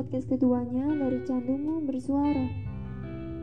podcast 0.00 0.32
keduanya 0.32 0.96
dari 0.96 1.20
Candumu 1.28 1.84
Bersuara. 1.84 2.48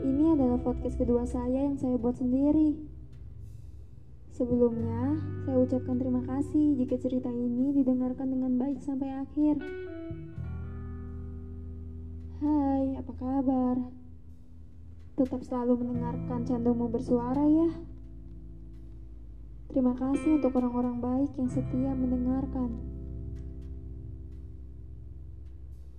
Ini 0.02 0.34
adalah 0.34 0.57
podcast 0.57 0.97
kedua 0.97 1.21
saya 1.29 1.70
yang 1.70 1.77
saya 1.77 2.02
buat 2.02 2.18
sendiri. 2.18 2.73
Sebelumnya, 4.33 5.21
saya 5.46 5.61
ucapkan 5.61 6.01
terima 6.01 6.25
kasih 6.25 6.73
jika 6.82 6.97
cerita 6.97 7.29
ini 7.29 7.78
didengarkan 7.78 8.33
dengan 8.33 8.57
baik 8.57 8.82
sampai 8.82 9.05
akhir. 9.05 9.61
Hai, 12.41 13.05
apa 13.05 13.14
kabar? 13.21 13.78
Tetap 15.14 15.46
selalu 15.46 15.86
mendengarkan 15.86 16.42
Candumu 16.42 16.89
Bersuara 16.89 17.46
ya. 17.46 17.69
Terima 19.69 19.93
kasih 19.93 20.42
untuk 20.42 20.57
orang-orang 20.57 21.05
baik 21.05 21.37
yang 21.37 21.54
setia 21.54 21.93
mendengarkan. 21.93 22.96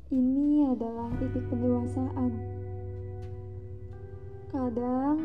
Ini 0.09 0.73
adalah 0.73 1.13
titik 1.21 1.53
pendewasaan. 1.53 2.33
Kadang 4.49 5.21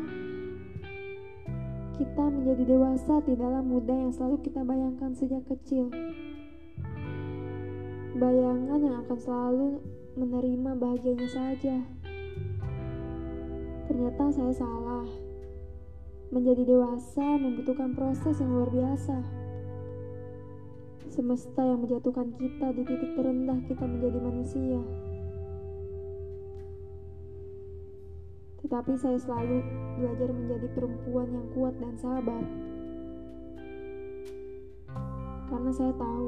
kita 1.96 2.24
menjadi 2.28 2.68
dewasa 2.68 3.24
tidaklah 3.24 3.64
mudah 3.64 3.96
yang 3.96 4.12
selalu 4.12 4.44
kita 4.44 4.60
bayangkan 4.60 5.16
sejak 5.16 5.40
kecil. 5.48 5.88
Bayangan 8.20 8.80
yang 8.84 8.96
akan 9.08 9.18
selalu 9.24 9.68
menerima 10.20 10.70
bahagianya 10.76 11.28
saja. 11.32 11.80
Ternyata 13.88 14.36
saya 14.36 14.52
salah. 14.52 15.08
Menjadi 16.28 16.60
dewasa 16.60 17.40
membutuhkan 17.40 17.96
proses 17.96 18.36
yang 18.36 18.52
luar 18.52 18.68
biasa 18.68 19.43
semesta 21.14 21.62
yang 21.62 21.78
menjatuhkan 21.78 22.34
kita 22.34 22.74
di 22.74 22.82
titik 22.82 23.14
terendah 23.14 23.54
kita 23.70 23.86
menjadi 23.86 24.18
manusia. 24.18 24.82
Tetapi 28.58 28.92
saya 28.98 29.18
selalu 29.22 29.62
belajar 30.02 30.28
menjadi 30.34 30.66
perempuan 30.74 31.30
yang 31.30 31.46
kuat 31.54 31.74
dan 31.78 31.94
sabar. 32.02 32.42
Karena 35.54 35.70
saya 35.70 35.94
tahu 35.94 36.26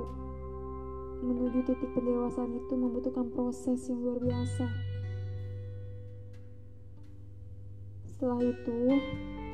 menuju 1.26 1.66
titik 1.66 1.90
pendewasaan 1.90 2.54
itu 2.54 2.74
membutuhkan 2.78 3.26
proses 3.34 3.90
yang 3.90 4.06
luar 4.06 4.22
biasa. 4.22 4.70
Setelah 8.06 8.38
itu, 8.38 8.78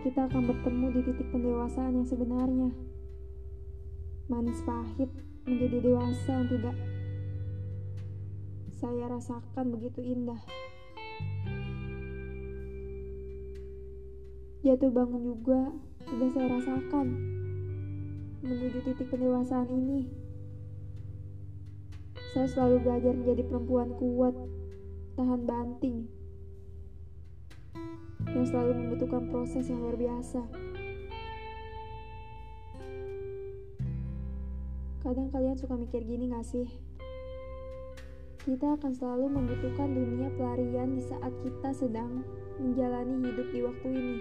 kita 0.04 0.28
akan 0.28 0.42
bertemu 0.44 0.86
di 0.92 1.00
titik 1.08 1.28
pendewasaan 1.32 1.96
yang 1.96 2.06
sebenarnya 2.06 2.92
manis 4.30 4.62
pahit 4.62 5.10
menjadi 5.46 5.82
dewasa 5.82 6.30
yang 6.30 6.46
tidak 6.46 6.76
saya 8.82 9.06
rasakan 9.06 9.66
begitu 9.78 10.02
indah. 10.02 10.42
Jatuh 14.62 14.90
bangun 14.94 15.22
juga 15.34 15.70
sudah 16.06 16.28
saya 16.34 16.46
rasakan 16.50 17.06
menuju 18.42 18.78
titik 18.82 19.06
pendewasaan 19.10 19.70
ini. 19.70 20.10
Saya 22.34 22.46
selalu 22.50 22.82
belajar 22.82 23.14
menjadi 23.14 23.42
perempuan 23.46 23.94
kuat, 23.98 24.34
tahan 25.14 25.46
banting, 25.46 26.10
yang 28.34 28.46
selalu 28.46 28.72
membutuhkan 28.82 29.30
proses 29.30 29.70
yang 29.70 29.78
luar 29.78 29.94
biasa. 29.94 30.42
Kadang 35.02 35.34
kalian 35.34 35.58
suka 35.58 35.74
mikir 35.74 36.06
gini 36.06 36.30
gak 36.30 36.46
sih? 36.46 36.70
Kita 38.46 38.78
akan 38.78 38.94
selalu 38.94 39.34
membutuhkan 39.34 39.90
dunia 39.90 40.30
pelarian 40.38 40.94
di 40.94 41.02
saat 41.02 41.34
kita 41.42 41.74
sedang 41.74 42.22
menjalani 42.62 43.18
hidup 43.26 43.50
di 43.50 43.60
waktu 43.66 43.88
ini. 43.90 44.18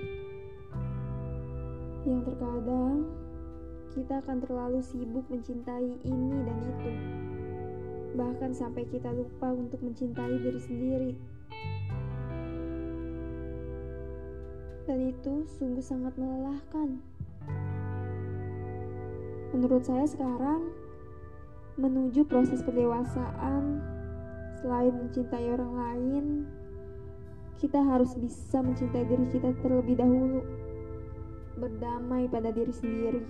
Yang 2.09 2.34
terkadang 2.34 3.14
kita 3.94 4.25
akan 4.25 4.38
terlalu 4.41 4.81
sibuk 4.81 5.22
mencintai 5.30 6.02
ini 6.02 6.34
dan 6.50 6.58
itu. 6.66 6.91
Bahkan 8.18 8.50
sampai 8.50 8.81
kita 8.90 9.14
lupa 9.14 9.53
untuk 9.53 9.86
mencintai 9.86 10.34
diri 10.41 10.62
sendiri. 10.66 11.14
Dan 14.90 15.14
itu 15.14 15.46
sungguh 15.62 15.86
sangat 15.86 16.18
melelahkan. 16.18 17.11
Menurut 19.52 19.84
saya 19.84 20.08
sekarang 20.08 20.72
menuju 21.76 22.24
proses 22.28 22.64
pendewasaan 22.64 23.84
selain 24.64 24.94
mencintai 24.96 25.48
orang 25.52 25.74
lain 25.76 26.26
kita 27.62 27.78
harus 27.78 28.18
bisa 28.18 28.58
mencintai 28.58 29.06
diri 29.06 29.30
kita 29.30 29.54
terlebih 29.62 29.94
dahulu. 30.00 30.42
Berdamai 31.62 32.26
pada 32.26 32.50
diri 32.50 32.74
sendiri. 32.74 33.22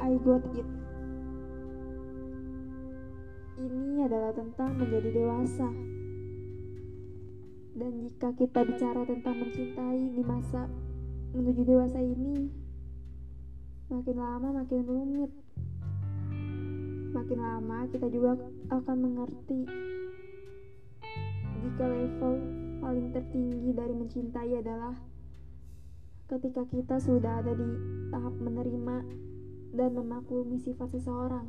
I 0.00 0.16
got 0.24 0.46
it. 0.56 0.64
Ini 3.58 4.06
adalah 4.08 4.32
tentang 4.32 4.80
menjadi 4.80 5.12
dewasa. 5.12 5.68
Dan 7.76 7.92
jika 8.06 8.32
kita 8.32 8.64
bicara 8.64 9.04
tentang 9.04 9.44
mencintai 9.44 10.14
di 10.14 10.22
masa 10.24 10.72
menuju 11.36 11.62
dewasa 11.68 12.00
ini 12.00 12.67
makin 13.88 14.16
lama 14.20 14.48
makin 14.52 14.84
rumit. 14.84 15.32
Makin 17.08 17.38
lama 17.40 17.88
kita 17.88 18.04
juga 18.12 18.36
akan 18.68 18.96
mengerti 19.00 19.64
jika 21.64 21.84
level 21.88 22.34
paling 22.84 23.08
tertinggi 23.16 23.70
dari 23.72 23.94
mencintai 23.96 24.52
adalah 24.60 24.92
ketika 26.28 26.68
kita 26.68 27.00
sudah 27.00 27.40
ada 27.40 27.56
di 27.56 27.68
tahap 28.12 28.36
menerima 28.36 28.96
dan 29.72 29.90
memaklumi 29.96 30.60
sifat 30.60 30.92
seseorang. 30.92 31.48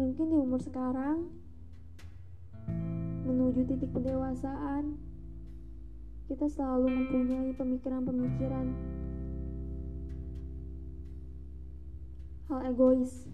Mungkin 0.00 0.26
di 0.32 0.36
umur 0.40 0.64
sekarang 0.64 1.28
menuju 3.28 3.68
titik 3.68 3.92
pendewasaan 3.92 5.09
kita 6.30 6.46
selalu 6.46 6.94
mempunyai 6.94 7.50
pemikiran-pemikiran. 7.58 8.70
Hal 12.46 12.70
egois. 12.70 13.26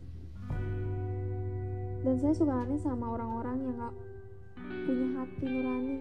Dan 2.01 2.17
saya 2.17 2.33
suka 2.33 2.57
aneh 2.57 2.81
sama 2.81 3.13
orang-orang 3.13 3.69
yang 3.69 3.77
gak 3.77 3.97
punya 4.89 5.09
hati 5.13 5.45
nurani 5.45 5.99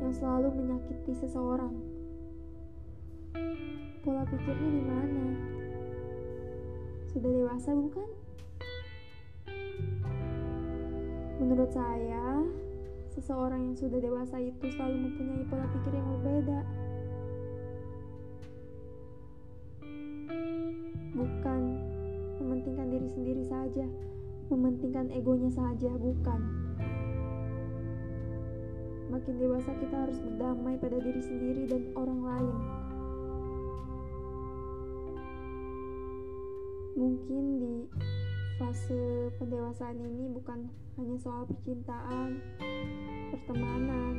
yang 0.00 0.12
selalu 0.16 0.48
menyakiti 0.56 1.12
seseorang. 1.12 1.76
Pola 4.00 4.24
pikirnya 4.32 4.70
di 4.80 4.82
mana? 4.88 5.26
Sudah 7.12 7.30
dewasa 7.36 7.76
bukan? 7.76 8.08
Menurut 11.36 11.68
saya 11.68 12.40
Seseorang 13.16 13.72
yang 13.72 13.76
sudah 13.80 13.96
dewasa 13.96 14.36
itu 14.44 14.68
selalu 14.76 15.08
mempunyai 15.08 15.48
pola 15.48 15.64
pikir 15.72 15.92
yang 15.96 16.08
berbeda. 16.20 16.60
Bukan 21.16 21.60
mementingkan 22.44 22.92
diri 22.92 23.08
sendiri 23.08 23.42
saja, 23.48 23.88
mementingkan 24.52 25.08
egonya 25.16 25.48
saja, 25.48 25.88
bukan. 25.96 26.40
Makin 29.08 29.34
dewasa 29.40 29.72
kita 29.80 29.96
harus 29.96 30.20
berdamai 30.20 30.76
pada 30.76 31.00
diri 31.00 31.22
sendiri 31.24 31.64
dan 31.72 31.88
orang 31.96 32.20
lain. 32.20 32.56
Mungkin 37.00 37.44
di 37.64 37.74
fase 38.56 39.28
pendewasaan 39.36 40.00
ini 40.00 40.32
bukan 40.32 40.72
hanya 40.96 41.16
soal 41.20 41.44
percintaan, 41.44 42.40
pertemanan, 43.28 44.14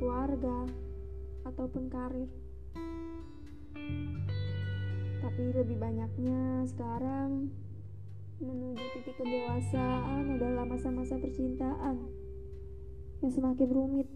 keluarga, 0.00 0.64
ataupun 1.44 1.92
karir. 1.92 2.30
Tapi 5.20 5.42
lebih 5.52 5.76
banyaknya 5.76 6.64
sekarang 6.72 7.52
menuju 8.40 8.84
titik 8.96 9.20
pendewasaan 9.20 10.40
adalah 10.40 10.64
masa-masa 10.64 11.20
percintaan 11.20 12.08
yang 13.20 13.32
semakin 13.32 13.68
rumit. 13.68 14.08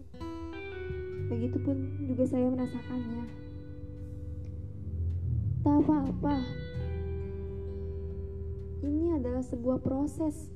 Begitupun 1.29 2.09
juga 2.09 2.25
saya 2.25 2.49
merasakannya. 2.49 3.25
Tak 5.61 5.77
apa-apa. 5.85 6.64
Ini 8.85 9.17
adalah 9.17 9.41
sebuah 9.41 9.81
proses, 9.81 10.53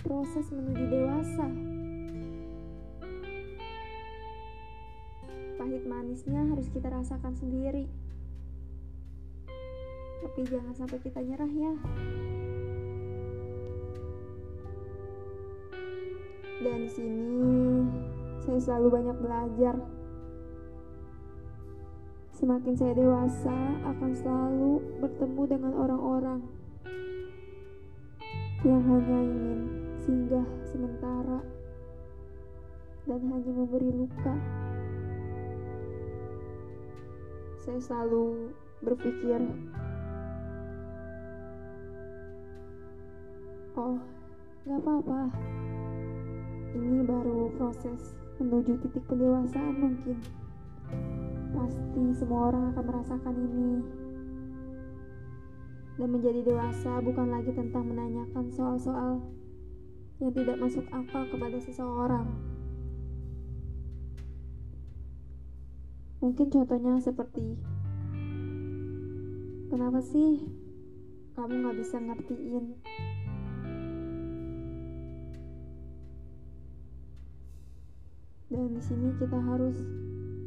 proses 0.00 0.48
menuju 0.48 0.84
dewasa. 0.88 1.44
Pahit 5.60 5.84
manisnya 5.84 6.48
harus 6.48 6.72
kita 6.72 6.88
rasakan 6.88 7.36
sendiri. 7.36 7.84
Tapi 10.24 10.40
jangan 10.48 10.72
sampai 10.72 10.96
kita 11.04 11.20
nyerah 11.20 11.52
ya. 11.52 11.74
Dan 16.64 16.88
sini 16.88 17.44
saya 18.48 18.60
selalu 18.64 18.88
banyak 18.96 19.16
belajar. 19.20 19.76
Semakin 22.32 22.72
saya 22.72 22.96
dewasa, 22.96 23.76
akan 23.84 24.10
selalu 24.16 24.72
bertemu 25.04 25.42
dengan 25.44 25.72
orang-orang 25.76 26.59
yang 28.60 28.84
hanya 28.84 29.18
ingin 29.24 29.60
singgah 30.04 30.44
sementara 30.68 31.40
dan 33.08 33.20
hanya 33.24 33.52
memberi 33.56 33.88
luka. 33.88 34.36
Saya 37.56 37.80
selalu 37.80 38.52
berpikir, 38.84 39.40
"Oh, 43.80 43.96
gak 44.68 44.76
apa-apa. 44.76 45.32
Ini 46.76 47.00
baru 47.08 47.48
proses 47.56 48.12
menuju 48.36 48.76
titik 48.84 49.08
pendewasaan, 49.08 49.72
mungkin. 49.72 50.20
Pasti 51.56 52.02
semua 52.12 52.52
orang 52.52 52.76
akan 52.76 52.84
merasakan 52.84 53.34
ini." 53.40 53.99
Dan 56.00 56.16
menjadi 56.16 56.40
dewasa 56.40 57.04
bukan 57.04 57.28
lagi 57.28 57.52
tentang 57.52 57.84
menanyakan 57.84 58.48
soal-soal 58.48 59.20
yang 60.16 60.32
tidak 60.32 60.56
masuk 60.56 60.88
akal 60.88 61.28
kepada 61.28 61.60
seseorang. 61.60 62.24
Mungkin 66.24 66.48
contohnya 66.48 66.96
seperti, 67.04 67.60
kenapa 69.68 70.00
sih 70.00 70.40
kamu 71.36 71.68
gak 71.68 71.76
bisa 71.76 71.96
ngertiin? 72.00 72.64
Dan 78.48 78.72
di 78.72 78.80
sini 78.80 79.12
kita 79.20 79.36
harus 79.36 79.76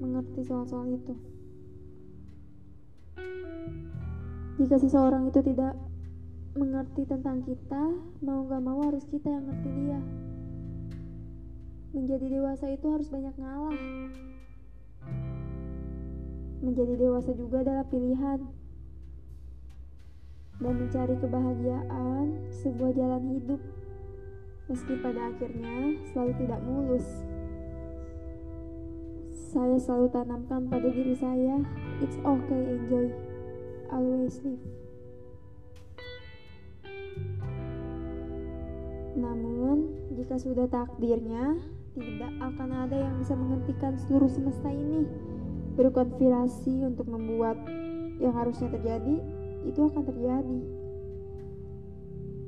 mengerti 0.02 0.42
soal-soal 0.50 0.90
itu. 0.98 1.14
Jika 4.54 4.78
seseorang 4.78 5.34
itu 5.34 5.42
tidak 5.42 5.74
mengerti 6.54 7.10
tentang 7.10 7.42
kita, 7.42 7.90
mau 8.22 8.46
gak 8.46 8.62
mau 8.62 8.86
harus 8.86 9.02
kita 9.10 9.26
yang 9.26 9.50
ngerti 9.50 9.70
dia. 9.82 10.00
Menjadi 11.98 12.26
dewasa 12.30 12.70
itu 12.70 12.86
harus 12.86 13.10
banyak 13.10 13.34
ngalah. 13.34 13.78
Menjadi 16.62 16.94
dewasa 17.02 17.34
juga 17.34 17.66
adalah 17.66 17.86
pilihan. 17.90 18.46
Dan 20.62 20.74
mencari 20.86 21.16
kebahagiaan 21.18 22.26
sebuah 22.62 22.92
jalan 22.94 23.24
hidup. 23.34 23.62
Meski 24.70 24.94
pada 25.02 25.34
akhirnya 25.34 25.98
selalu 26.14 26.34
tidak 26.46 26.62
mulus. 26.62 27.08
Saya 29.34 29.82
selalu 29.82 30.14
tanamkan 30.14 30.70
pada 30.70 30.90
diri 30.94 31.18
saya, 31.18 31.58
it's 32.06 32.18
okay 32.22 32.62
enjoy 32.78 33.33
always 33.94 34.42
live. 34.42 34.66
Namun, 39.14 39.94
jika 40.18 40.42
sudah 40.42 40.66
takdirnya, 40.66 41.62
tidak 41.94 42.34
akan 42.42 42.70
ada 42.90 42.98
yang 42.98 43.14
bisa 43.22 43.38
menghentikan 43.38 43.94
seluruh 44.02 44.26
semesta 44.26 44.74
ini 44.74 45.06
berkonspirasi 45.78 46.90
untuk 46.90 47.06
membuat 47.06 47.58
yang 48.18 48.34
harusnya 48.34 48.74
terjadi 48.74 49.22
itu 49.70 49.80
akan 49.86 50.04
terjadi. 50.06 50.60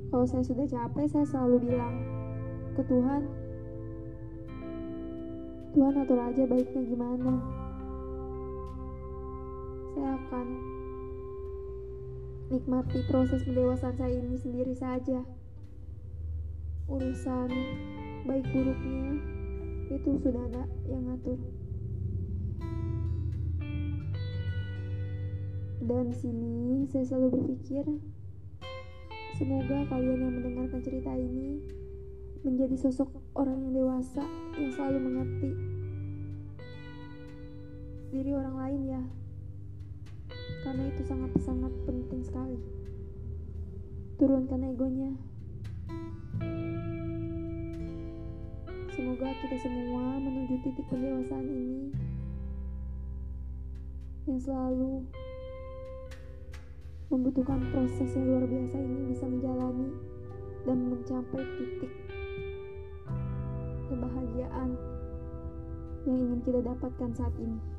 Kalau 0.10 0.26
saya 0.26 0.44
sudah 0.46 0.66
capek, 0.66 1.06
saya 1.10 1.26
selalu 1.30 1.70
bilang 1.70 1.96
ke 2.74 2.82
Tuhan, 2.90 3.22
Tuhan 5.78 5.94
atur 6.02 6.20
aja 6.22 6.44
baiknya 6.50 6.82
gimana. 6.86 7.34
Saya 9.94 10.10
akan 10.18 10.48
nikmati 12.46 13.02
proses 13.10 13.42
pendewasaan 13.42 13.98
saya 13.98 14.22
ini 14.22 14.38
sendiri 14.38 14.78
saja. 14.78 15.26
Urusan 16.86 17.50
baik 18.30 18.46
buruknya 18.54 19.18
itu 19.90 20.10
sudah 20.22 20.42
ada 20.54 20.64
yang 20.86 21.10
ngatur. 21.10 21.42
Dan 25.86 26.10
sini 26.14 26.86
saya 26.90 27.06
selalu 27.06 27.28
berpikir, 27.42 27.86
semoga 29.38 29.86
kalian 29.90 30.20
yang 30.26 30.34
mendengarkan 30.34 30.82
cerita 30.82 31.14
ini 31.14 31.62
menjadi 32.46 32.78
sosok 32.78 33.10
orang 33.34 33.58
yang 33.58 33.74
dewasa 33.74 34.22
yang 34.58 34.70
selalu 34.70 35.02
mengerti 35.02 35.52
diri 38.14 38.32
orang 38.38 38.56
lain 38.56 38.82
ya 38.86 39.04
karena 40.66 40.90
itu 40.90 41.06
sangat-sangat 41.06 41.70
penting 41.86 42.26
sekali. 42.26 42.58
Turunkan 44.18 44.66
egonya. 44.66 45.14
Semoga 48.90 49.30
kita 49.46 49.62
semua 49.62 50.18
menuju 50.18 50.66
titik 50.66 50.90
pendewasaan 50.90 51.46
ini 51.46 51.94
yang 54.26 54.42
selalu 54.42 55.06
membutuhkan 57.14 57.62
proses 57.70 58.10
yang 58.18 58.26
luar 58.26 58.50
biasa 58.50 58.76
ini 58.82 59.00
bisa 59.14 59.26
menjalani 59.30 59.90
dan 60.66 60.78
mencapai 60.90 61.46
titik 61.62 61.94
kebahagiaan 63.86 64.74
yang 66.10 66.18
ingin 66.26 66.40
kita 66.42 66.60
dapatkan 66.66 67.12
saat 67.14 67.36
ini. 67.38 67.75